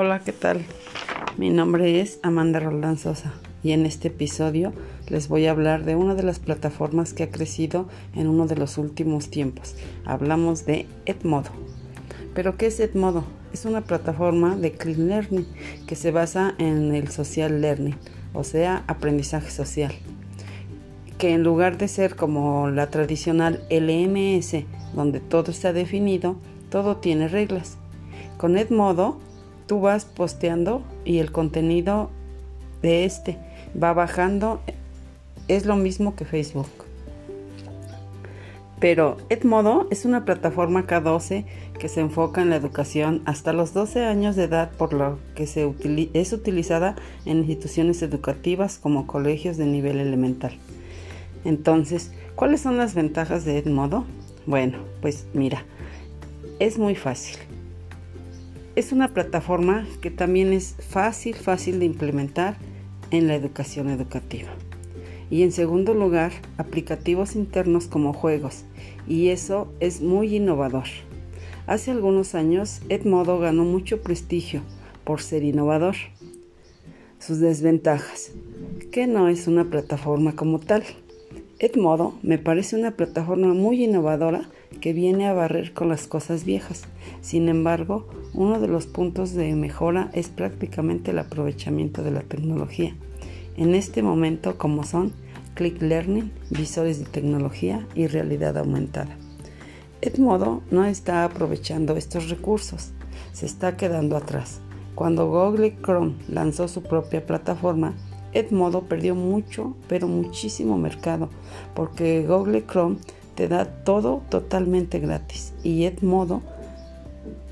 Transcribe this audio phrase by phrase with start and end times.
[0.00, 0.64] Hola, ¿qué tal?
[1.38, 3.34] Mi nombre es Amanda Roldán Sosa
[3.64, 4.72] y en este episodio
[5.08, 8.54] les voy a hablar de una de las plataformas que ha crecido en uno de
[8.54, 9.74] los últimos tiempos.
[10.04, 11.50] Hablamos de Edmodo.
[12.32, 13.24] ¿Pero qué es Edmodo?
[13.52, 15.48] Es una plataforma de Clean Learning
[15.88, 17.96] que se basa en el social learning,
[18.34, 19.92] o sea, aprendizaje social.
[21.18, 24.62] Que en lugar de ser como la tradicional LMS,
[24.94, 26.36] donde todo está definido,
[26.70, 27.78] todo tiene reglas.
[28.36, 29.18] Con Edmodo
[29.68, 32.10] tú vas posteando y el contenido
[32.82, 33.38] de este
[33.80, 34.60] va bajando.
[35.46, 36.66] Es lo mismo que Facebook.
[38.80, 41.44] Pero Edmodo es una plataforma K12
[41.78, 45.44] que se enfoca en la educación hasta los 12 años de edad, por lo que
[46.14, 50.52] es utilizada en instituciones educativas como colegios de nivel elemental.
[51.44, 54.04] Entonces, ¿cuáles son las ventajas de Edmodo?
[54.46, 55.64] Bueno, pues mira,
[56.58, 57.36] es muy fácil.
[58.78, 62.58] Es una plataforma que también es fácil, fácil de implementar
[63.10, 64.50] en la educación educativa.
[65.30, 68.62] Y en segundo lugar, aplicativos internos como juegos.
[69.08, 70.84] Y eso es muy innovador.
[71.66, 74.62] Hace algunos años, Edmodo ganó mucho prestigio
[75.02, 75.96] por ser innovador.
[77.18, 78.30] Sus desventajas.
[78.92, 80.84] Que no es una plataforma como tal.
[81.60, 84.48] Edmodo me parece una plataforma muy innovadora
[84.80, 86.84] que viene a barrer con las cosas viejas.
[87.20, 92.94] Sin embargo, uno de los puntos de mejora es prácticamente el aprovechamiento de la tecnología.
[93.56, 95.12] En este momento, como son
[95.54, 99.16] Click Learning, visores de tecnología y realidad aumentada.
[100.00, 102.92] Edmodo no está aprovechando estos recursos,
[103.32, 104.60] se está quedando atrás.
[104.94, 107.96] Cuando Google Chrome lanzó su propia plataforma,
[108.38, 111.28] Edmodo perdió mucho, pero muchísimo mercado,
[111.74, 112.98] porque Google Chrome
[113.34, 116.42] te da todo totalmente gratis y Edmodo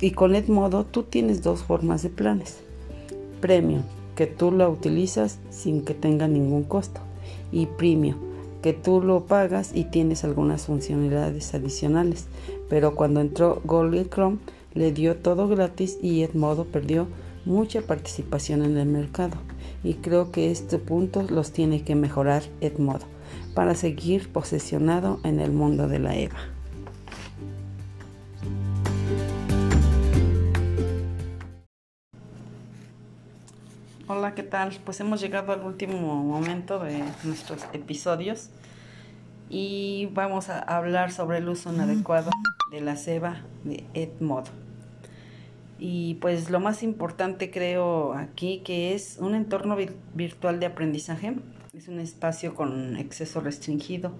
[0.00, 2.58] y con Edmodo tú tienes dos formas de planes.
[3.40, 3.82] Premium,
[4.16, 7.00] que tú lo utilizas sin que tenga ningún costo,
[7.52, 8.16] y Premium,
[8.62, 12.26] que tú lo pagas y tienes algunas funcionalidades adicionales.
[12.68, 14.38] Pero cuando entró Google Chrome
[14.74, 17.06] le dio todo gratis y Edmodo perdió
[17.44, 19.36] mucha participación en el mercado
[19.84, 23.06] y creo que este punto los tiene que mejorar Edmodo
[23.54, 26.38] para seguir posesionado en el mundo de la EVA.
[34.08, 34.78] Hola, ¿qué tal?
[34.84, 38.50] Pues hemos llegado al último momento de nuestros episodios
[39.48, 42.30] y vamos a hablar sobre el uso inadecuado
[42.70, 44.50] de la EVA de Edmodo.
[45.84, 49.76] Y pues lo más importante creo aquí que es un entorno
[50.14, 51.34] virtual de aprendizaje.
[51.76, 54.12] Es un espacio con acceso restringido,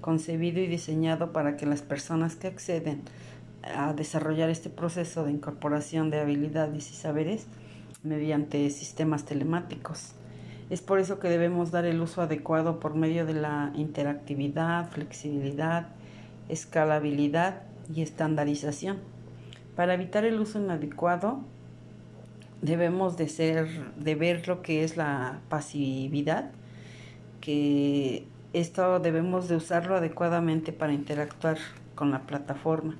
[0.00, 3.02] concebido y diseñado para que las personas que acceden
[3.62, 7.46] a desarrollar este proceso de incorporación de habilidades y saberes
[8.02, 10.14] mediante sistemas telemáticos.
[10.68, 15.86] Es por eso que debemos dar el uso adecuado por medio de la interactividad, flexibilidad,
[16.48, 17.62] escalabilidad
[17.94, 19.13] y estandarización
[19.76, 21.40] para evitar el uso inadecuado,
[22.62, 26.50] debemos de ser, de ver lo que es la pasividad,
[27.40, 31.58] que esto debemos de usarlo adecuadamente para interactuar
[31.94, 32.96] con la plataforma.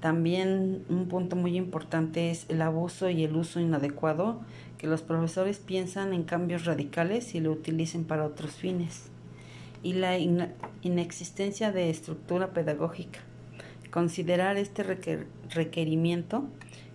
[0.00, 4.40] También un punto muy importante es el abuso y el uso inadecuado,
[4.76, 9.06] que los profesores piensan en cambios radicales y lo utilicen para otros fines.
[9.82, 10.18] Y la
[10.82, 13.20] inexistencia de estructura pedagógica
[13.94, 14.82] considerar este
[15.50, 16.42] requerimiento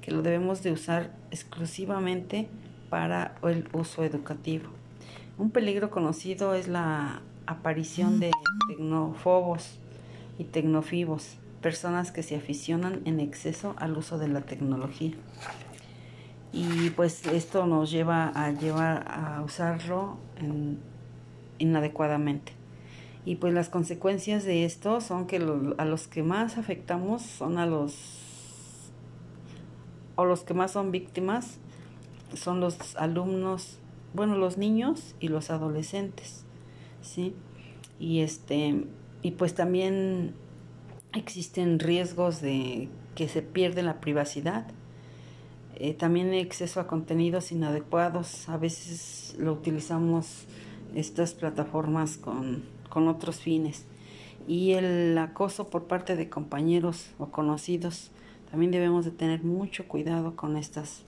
[0.01, 2.49] que lo debemos de usar exclusivamente
[2.89, 4.69] para el uso educativo.
[5.37, 8.31] Un peligro conocido es la aparición de
[8.67, 9.79] tecnofobos
[10.37, 15.13] y tecnofibos, personas que se aficionan en exceso al uso de la tecnología.
[16.51, 20.17] Y pues esto nos lleva a llevar a usarlo
[21.59, 22.59] inadecuadamente.
[23.25, 25.38] Y pues las consecuencias de esto son que
[25.78, 27.96] a los que más afectamos son a los
[30.16, 31.59] o los que más son víctimas
[32.34, 33.79] son los alumnos,
[34.14, 36.43] bueno, los niños y los adolescentes,
[37.02, 37.34] ¿sí?
[37.99, 38.85] Y este
[39.22, 40.34] y pues también
[41.14, 44.67] existen riesgos de que se pierde la privacidad.
[45.76, 48.47] Eh, también exceso a contenidos inadecuados.
[48.49, 50.46] A veces lo utilizamos
[50.96, 53.86] estas plataformas con con otros fines.
[54.47, 58.12] Y el acoso por parte de compañeros o conocidos,
[58.50, 61.03] también debemos de tener mucho cuidado con estas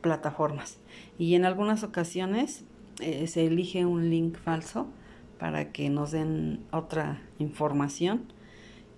[0.00, 0.78] plataformas.
[1.18, 2.64] Y en algunas ocasiones
[3.00, 4.86] eh, se elige un link falso
[5.38, 8.32] para que nos den otra información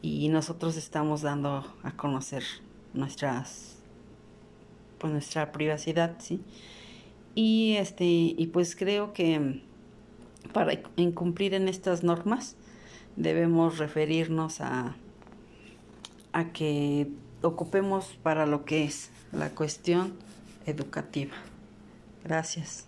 [0.01, 2.43] y nosotros estamos dando a conocer
[2.95, 3.79] nuestras
[4.99, 6.41] pues nuestra privacidad, ¿sí?
[7.35, 9.63] Y este y pues creo que
[10.53, 12.57] para incumplir en estas normas
[13.17, 14.97] debemos referirnos a
[16.33, 17.09] a que
[17.43, 20.15] ocupemos para lo que es la cuestión
[20.67, 21.35] educativa.
[22.25, 22.87] Gracias.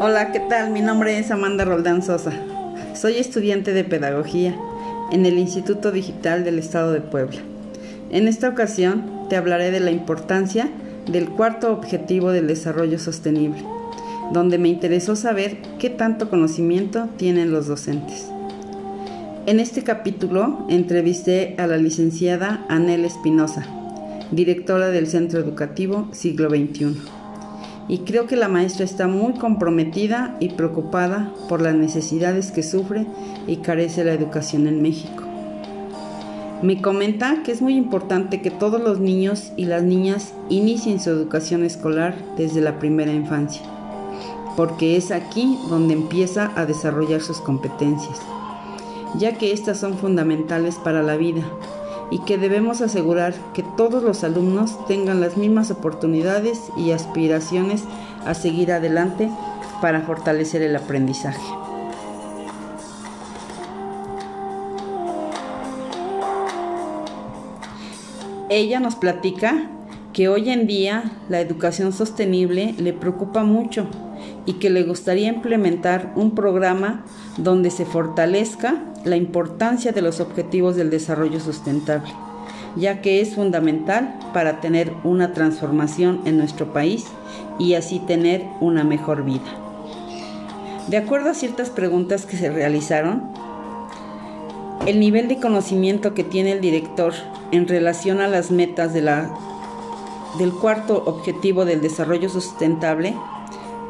[0.00, 0.70] Hola, ¿qué tal?
[0.70, 2.53] Mi nombre es Amanda Roldán Sosa.
[3.04, 4.58] Soy estudiante de Pedagogía
[5.12, 7.36] en el Instituto Digital del Estado de Puebla.
[8.10, 10.70] En esta ocasión te hablaré de la importancia
[11.12, 13.62] del cuarto objetivo del desarrollo sostenible,
[14.32, 18.30] donde me interesó saber qué tanto conocimiento tienen los docentes.
[19.44, 23.66] En este capítulo entrevisté a la licenciada Anel Espinosa,
[24.30, 26.96] directora del Centro Educativo Siglo XXI.
[27.88, 33.06] Y creo que la maestra está muy comprometida y preocupada por las necesidades que sufre
[33.46, 35.24] y carece la educación en México.
[36.62, 41.10] Me comenta que es muy importante que todos los niños y las niñas inicien su
[41.10, 43.60] educación escolar desde la primera infancia,
[44.56, 48.18] porque es aquí donde empieza a desarrollar sus competencias,
[49.18, 51.42] ya que estas son fundamentales para la vida
[52.10, 57.84] y que debemos asegurar que todos los alumnos tengan las mismas oportunidades y aspiraciones
[58.24, 59.30] a seguir adelante
[59.80, 61.42] para fortalecer el aprendizaje.
[68.50, 69.68] Ella nos platica
[70.12, 73.88] que hoy en día la educación sostenible le preocupa mucho
[74.46, 77.04] y que le gustaría implementar un programa
[77.36, 82.12] donde se fortalezca la importancia de los objetivos del desarrollo sustentable,
[82.76, 87.06] ya que es fundamental para tener una transformación en nuestro país
[87.58, 89.60] y así tener una mejor vida.
[90.88, 93.30] De acuerdo a ciertas preguntas que se realizaron,
[94.86, 97.14] el nivel de conocimiento que tiene el director
[97.52, 99.30] en relación a las metas de la,
[100.38, 103.14] del cuarto objetivo del desarrollo sustentable,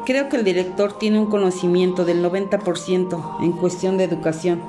[0.05, 4.61] creo que el director tiene un conocimiento del 90% en cuestión de educación,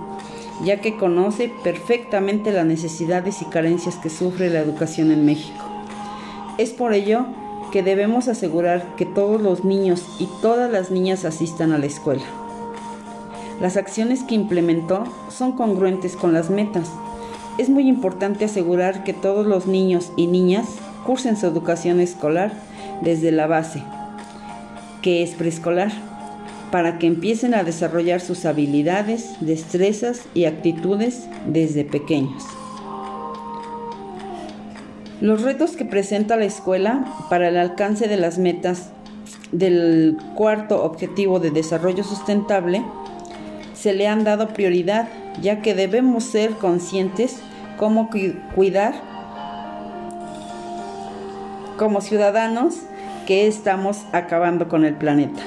[0.64, 5.64] ya que conoce perfectamente las necesidades y carencias que sufre la educación en México.
[6.58, 7.26] Es por ello
[7.70, 12.24] que debemos asegurar que todos los niños y todas las niñas asistan a la escuela.
[13.60, 16.90] Las acciones que implementó son congruentes con las metas.
[17.58, 20.66] Es muy importante asegurar que todos los niños y niñas
[21.04, 22.52] cursen su educación escolar
[23.02, 23.82] desde la base,
[25.02, 25.92] que es preescolar,
[26.70, 32.44] para que empiecen a desarrollar sus habilidades, destrezas y actitudes desde pequeños.
[35.20, 38.90] Los retos que presenta la escuela para el alcance de las metas
[39.52, 42.84] del cuarto objetivo de desarrollo sustentable
[43.72, 45.08] se le han dado prioridad,
[45.40, 47.38] ya que debemos ser conscientes
[47.78, 48.10] cómo
[48.54, 48.94] cuidar
[51.78, 52.74] como ciudadanos
[53.26, 55.42] que estamos acabando con el planeta.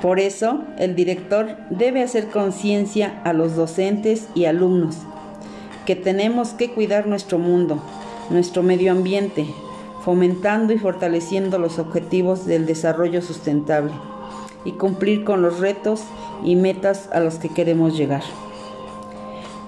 [0.00, 4.98] Por eso, el director debe hacer conciencia a los docentes y alumnos
[5.88, 7.82] que tenemos que cuidar nuestro mundo,
[8.28, 9.46] nuestro medio ambiente,
[10.04, 13.92] fomentando y fortaleciendo los objetivos del desarrollo sustentable
[14.66, 16.02] y cumplir con los retos
[16.44, 18.22] y metas a los que queremos llegar.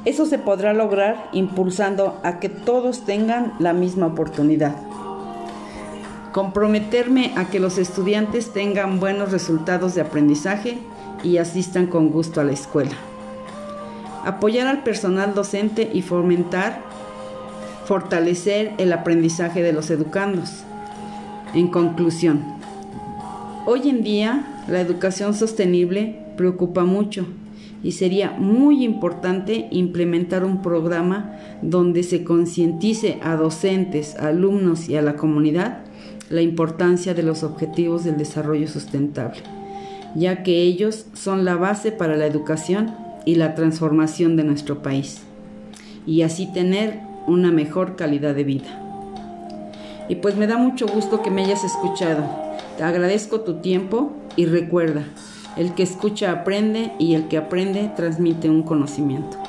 [0.05, 4.90] Eso se podrá lograr impulsando a que todos tengan la misma oportunidad.
[6.33, 10.79] Comprometerme a que los estudiantes tengan buenos resultados de aprendizaje
[11.25, 12.93] y asistan con gusto a la escuela.
[14.25, 16.83] Apoyar al personal docente y fomentar,
[17.85, 20.63] fortalecer el aprendizaje de los educandos.
[21.53, 22.45] En conclusión,
[23.67, 27.27] hoy en día la educación sostenible preocupa mucho
[27.83, 35.03] y sería muy importante implementar un programa donde se concientice a docentes, alumnos y a
[35.03, 35.90] la comunidad
[36.31, 39.41] la importancia de los objetivos del desarrollo sustentable,
[40.15, 42.95] ya que ellos son la base para la educación
[43.27, 45.23] y la transformación de nuestro país,
[46.07, 48.81] y así tener una mejor calidad de vida.
[50.09, 52.25] Y pues me da mucho gusto que me hayas escuchado.
[52.77, 55.05] Te agradezco tu tiempo y recuerda,
[55.57, 59.40] el que escucha aprende y el que aprende transmite un conocimiento.